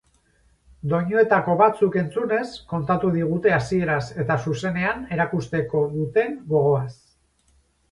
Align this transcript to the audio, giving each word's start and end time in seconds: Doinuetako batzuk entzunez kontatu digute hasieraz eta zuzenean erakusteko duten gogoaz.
Doinuetako 0.93 1.53
batzuk 1.59 1.97
entzunez 2.03 2.47
kontatu 2.71 3.13
digute 3.17 3.53
hasieraz 3.59 4.01
eta 4.25 4.39
zuzenean 4.47 5.07
erakusteko 5.19 5.85
duten 5.95 6.37
gogoaz. 6.57 6.91